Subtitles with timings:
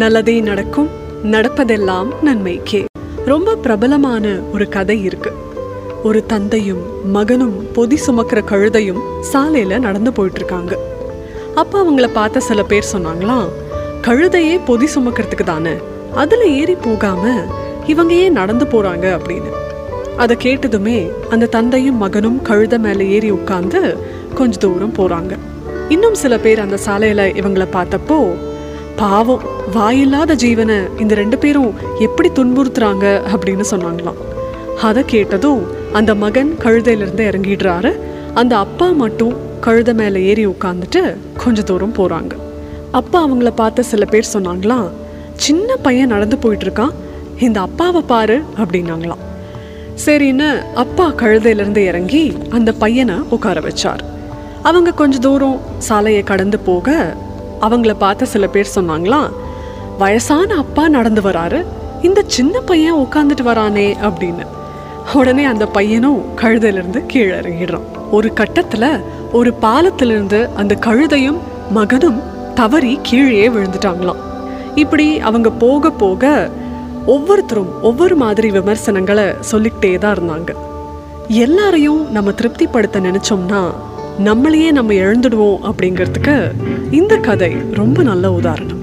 [0.00, 0.88] நல்லதே நடக்கும்
[1.24, 2.84] நடப்பதெல்லாம் நன்மைக்கே.
[3.24, 5.32] ரொம்ப பிரபலமான ஒரு கதை இருக்கு.
[6.02, 9.00] ஒரு தந்தையும் மகனும் பொதி சுமக்கிற கழுதையும்
[9.32, 10.78] சாலையில நடந்து போயிட்டு இருக்காங்க
[11.54, 13.48] அப்ப அவங்கள பார்த்த சில பேர் சொன்னாங்களாம்
[14.02, 15.70] கழுதையே பொதி சுமக்கிறதுக்கு தானே
[16.14, 17.44] அதுல ஏறி போகாம
[17.86, 19.18] இவங்க ஏன் நடந்து போறாங்க?
[19.18, 19.50] அப்படின்னு.
[20.16, 23.96] அதை கேட்டதுமே அந்த தந்தையும் மகனும் கழுத மேலே ஏறி உட்கார்ந்து
[24.34, 25.38] கொஞ்ச தூரம் போறாங்க.
[25.88, 28.48] இன்னும் சில பேர் அந்த சாலையில இவங்கள பார்த்தப்போ
[29.00, 31.70] பாவம் வாயில்லாத ஜீவனை இந்த ரெண்டு பேரும்
[32.06, 34.18] எப்படி துன்புறுத்துறாங்க அப்படின்னு சொன்னாங்களாம்.
[34.88, 35.62] அதை கேட்டதும்
[35.98, 37.92] அந்த மகன் கழுதையிலிருந்து இறங்கிடுறாரு.
[38.34, 41.02] அந்த அப்பா மட்டும் கழுதை மேலே ஏறி உட்காந்துட்டு
[41.36, 42.34] கொஞ்ச தூரம் போகிறாங்க
[43.00, 44.86] அப்பா அவங்கள பார்த்த சில பேர் சொன்னாங்களாம்
[45.46, 46.94] சின்ன பையன் நடந்து போயிட்டுருக்கான்
[47.46, 49.24] இந்த அப்பாவை பாரு அப்படின்னாங்களாம்.
[50.06, 54.02] சரின்னு அப்பா கழுதையிலிருந்து இறங்கி அந்த பையனை உட்கார வச்சார்.
[54.62, 57.16] அவங்க கொஞ்ச தூரம் சாலையை கடந்து போக
[57.60, 59.30] அவங்கள பார்த்த சில பேர் சொன்னாங்களாம்
[59.98, 61.64] வயசான அப்பா நடந்து வராரு
[62.02, 64.46] இந்த சின்ன பையன் உட்காந்துட்டு வரானே அப்படின்னு.
[65.14, 67.86] உடனே அந்த பையனும் கழுதையிலிருந்து கீழே இறங்கிடுறான்.
[68.10, 71.38] ஒரு கட்டத்துல ஒரு பாலத்திலிருந்து அந்த கழுதையும்
[71.70, 72.22] மகனும்
[72.54, 74.22] தவறி கீழே விழுந்துட்டாங்களாம்.
[74.74, 76.50] இப்படி அவங்க போக போக
[77.06, 80.50] ஒவ்வொருத்தரும் ஒவ்வொரு மாதிரி விமர்சனங்களை சொல்லிக்கிட்டே தான் இருந்தாங்க.
[81.28, 83.62] எல்லாரையும் நம்ம திருப்திப்படுத்த நினைச்சோம்னா
[84.24, 86.50] நம்மளையே நம்ம எழுந்துடுவோம் அப்படிங்கிறதுக்கு
[86.90, 88.78] இந்த கதை ரொம்ப நல்ல உதாரணம்.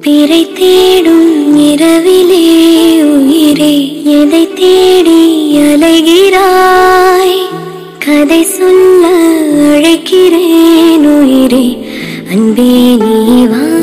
[0.00, 2.42] பிறை தேடும் இரவிலே
[3.02, 5.20] உயிரே எதை தேடி
[5.58, 7.38] அலைகிறாய்?
[7.98, 9.06] கதை சொல்ல
[9.72, 11.78] அழைக்கிறேன் உயிரே
[12.30, 13.75] அன்பே நீ வா.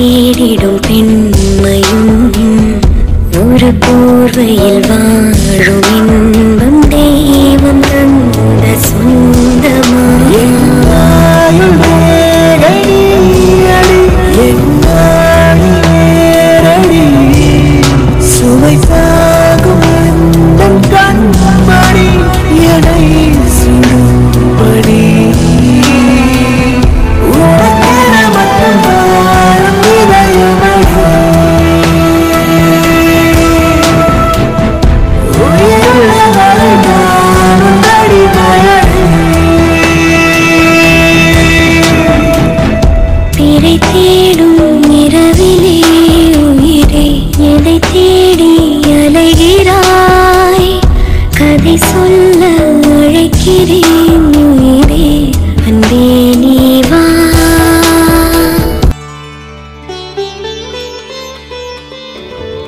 [0.00, 1.16] தேடிடும் பெண்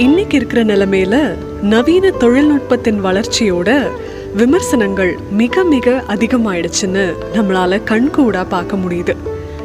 [0.03, 3.91] இன்னைக்கு இருக்கிற நிலைமையில நவீன தொழில்நுட்பத்தின் வளர்ச்சியோட
[4.37, 9.17] விமர்சனங்கள் மிக மிக அதிகமாயிடுச்சுன்னு நம்மளால கண்கூடா பார்க்க முடியுது.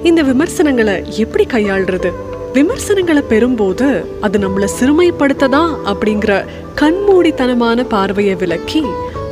[0.04, 2.12] இந்த விமர்சனங்களை எப்படி கையாள்றது?
[2.54, 6.45] விமர்சனங்களை பெறும்போது அது நம்மளை சிறுமைப்படுத்ததா அப்படிங்கிற
[6.75, 8.84] கண்மூடித்தனமான பார்வையை விலக்கி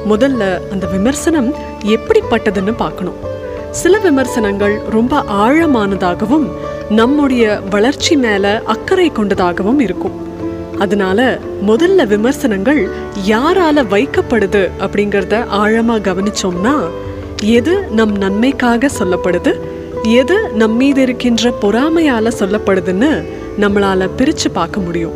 [0.09, 1.53] முதல்ல அந்த விமர்சனம்
[1.85, 3.15] எப்படிப்பட்டதுன்னு பார்க்கணும்.
[3.71, 6.47] சில விமர்சனங்கள் ரொம்ப ஆழமானதாகவும்
[6.89, 10.24] நம்முடைய வளர்ச்சி மேல அக்கறை கொண்டதாகவும் இருக்கும்.
[10.85, 12.81] அதனால முதல்ல விமர்சனங்கள்
[13.29, 16.75] யாரால வைக்கப்படுது அப்படிங்கறத ஆழமா கவனிச்சோம்னா
[17.43, 19.53] எது நம் நன்மைக்காக சொல்லப்படுது
[20.03, 23.11] எது நம் மீது இருக்கின்ற பொறாமையால சொல்லப்படுதுன்னு
[23.61, 25.15] நம்மளால பிரிச்சு பார்க்க முடியும்.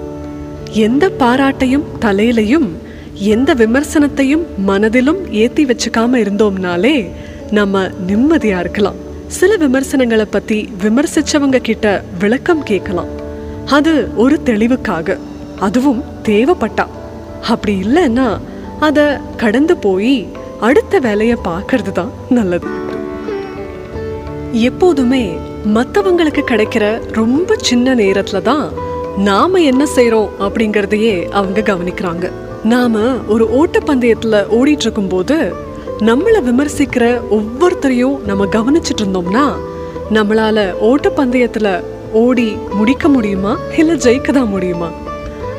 [0.85, 2.67] எந்த பாராட்டையும் தலையிலையும்
[3.13, 6.95] எந்த விமர்சனத்தையும் மனதிலும் ஏத்தி வச்சுக்காம இருந்தோம்னாலே
[7.51, 8.99] நம்ம நிம்மதியா இருக்கலாம்.
[9.27, 13.11] சில விமர்சனங்களை பத்தி விமர்சிச்சவங்க கிட்ட விளக்கம் கேட்கலாம்.
[13.65, 15.17] அது ஒரு தெளிவுக்காக.
[15.59, 16.85] அதுவும் தேவைப்பட்டா.
[17.41, 18.27] அப்படி இல்லைன்னா
[18.79, 20.27] அத கடந்து போய்
[20.59, 22.67] அடுத்த வேலையை பார்க்கறது தான் நல்லது.
[24.51, 25.23] எப்போதுமே
[25.75, 28.65] மத்தவங்களுக்கு கிடைக்கிற ரொம்ப சின்ன நேரத்துல தான்
[29.17, 32.31] நாம என்ன செய்கிறோம் அப்படிங்கிறதையே அவங்க கவனிக்கிறாங்க.
[32.63, 35.53] நாம ஒரு ஓட்டப்பந்தயத்துல ஓடிட்டு இருக்கும்போது
[35.99, 39.45] நம்மள விமர்சிக்கிற ஒவ்வொருத்தரையும் நம்ம கவனிச்சிட்டு இருந்தோம்னா
[40.11, 41.83] நம்மளால ஓட்டப்பந்தயத்துல
[42.13, 43.57] ஓடி முடிக்க முடியுமா?
[43.77, 44.89] இல்லை ஜெயிக்க தான் முடியுமா?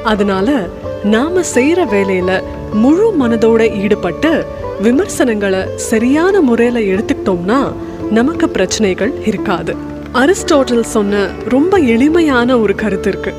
[0.05, 0.69] அதனால
[1.05, 2.43] நாம செய்யற வேலையில
[2.73, 4.45] முழு மனதோட ஈடுபட்டு
[4.83, 7.73] விமர்சனங்களை சரியான முறையில எடுத்துக்கிட்டோம்னா
[8.11, 9.75] நமக்கு பிரச்சனைகள் இருக்காது.
[10.15, 13.33] அரிஸ்டாட்டில் சொன்ன ரொம்ப எளிமையான ஒரு கருத்து இருக்கு.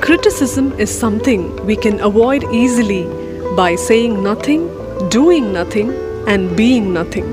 [0.00, 3.06] Criticism is something we can avoid easily
[3.56, 4.62] by saying nothing
[5.14, 5.92] doing nothing
[6.24, 7.30] and being nothing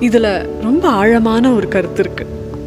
[0.00, 2.26] இதில் ரொம்ப ஆழமான ஒரு கருத்து இருக்கு.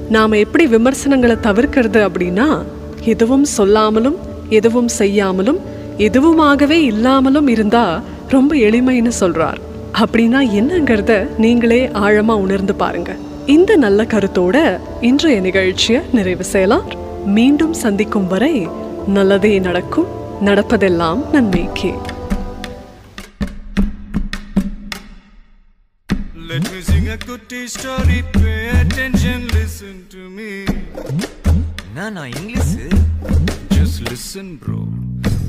[0.10, 2.64] நாம் எப்படி விமர்சனங்களை தவிர்க்கிறது அப்படின்னா
[3.02, 5.60] எதுவும் சொல்லாமலும் எதுவும் செய்யாமலும்
[5.98, 9.58] எதுவுமாகவே இல்லாமலும் இருந்தா ரொம்ப எளிமைன்னு சொல்றார்.
[9.94, 13.16] அப்படின்னா என்னங்கிறத நீங்களே ஆழமா உணர்ந்து பாருங்க.
[13.46, 16.92] இந்த நல்ல கருத்தோட இன்றைய நிகழ்ச்சியை நிறைவு செய்யலாம்.
[17.26, 18.68] மீண்டும் சந்திக்கும் வரை
[19.08, 20.08] நல்லதே நடக்கும்
[20.46, 21.94] நடப்பதெல்லாம் நன்மைக்கே.
[26.50, 30.64] Let me sing a goody story, pay attention, listen to me.
[31.96, 32.65] நான் English Just
[34.35, 34.89] listen, bro.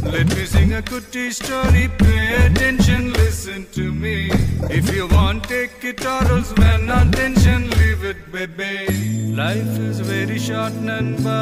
[0.04, 4.30] Let me sing a goody story, pay attention, listen to me.
[4.70, 9.34] If you want, take it or else, man, attention, leave it, baby.
[9.34, 11.40] Life is very short, Nanba.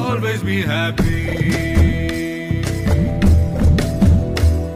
[0.00, 1.20] Always be happy.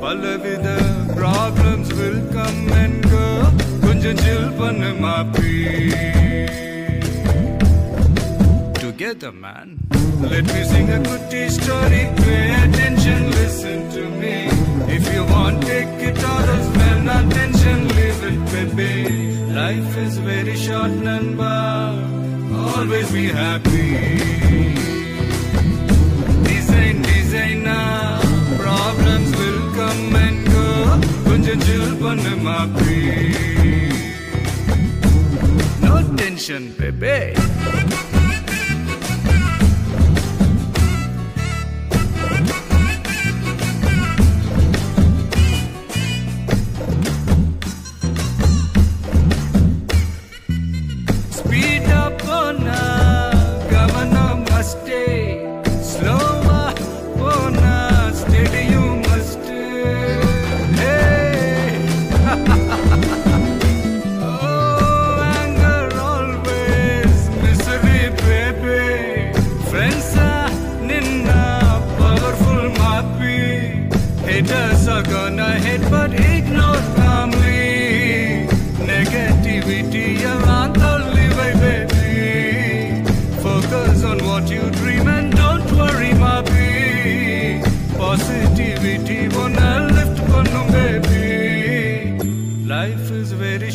[0.02, 0.69] பலவித
[1.16, 3.25] problems will come and go
[3.84, 5.54] கொஞ்சம் chill பண்ணு மாப்பி
[9.10, 9.69] together man
[10.32, 14.37] let me sing a goody story pay attention listen to me
[14.96, 18.93] if you want take it or else man attention leave it baby
[19.60, 21.54] life is very short namba
[22.75, 23.88] always be happy
[26.50, 27.88] design designer
[28.64, 30.66] problems will come and go
[31.28, 33.00] கொஞ்சம் chill பண்ணு மாப்பி
[35.87, 37.19] no tension baby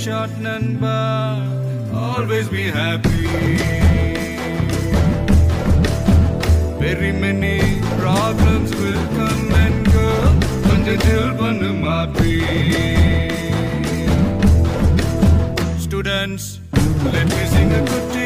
[0.05, 1.41] short namba
[1.91, 3.57] Always be happy
[6.79, 7.59] Very many
[7.97, 10.07] problems will come and go
[10.67, 12.35] கொஞ்சம் chill பண்ணு மாப்பி
[15.85, 16.45] Students,
[17.13, 18.24] let me sing a goody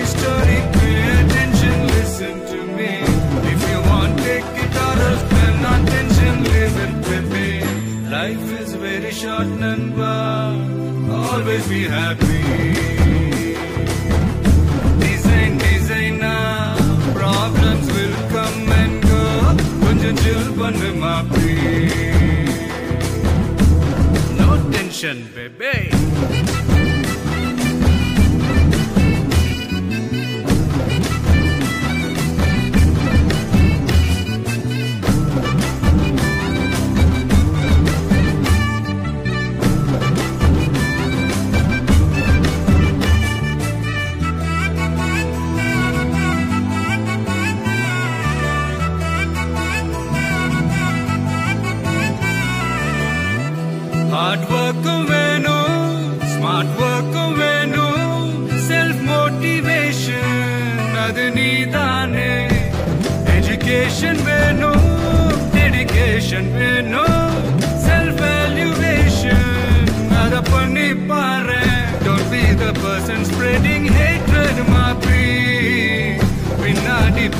[25.03, 26.60] baby.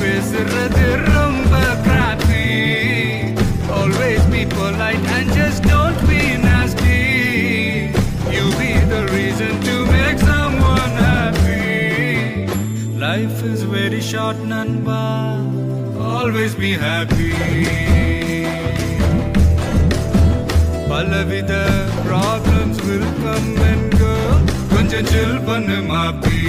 [0.02, 1.54] பேசுறது ரொம்ப
[1.86, 2.44] crappy
[3.78, 7.00] always be polite and just don't be nasty
[8.36, 11.60] you be the reason to make someone happy
[13.04, 15.02] Life is very short, Nanba.
[16.12, 17.32] Always be happy.
[20.90, 21.52] பலவித
[22.04, 24.14] problems will come and go
[24.72, 26.40] கொஞ்சம் chill பண்ணு மாப்பி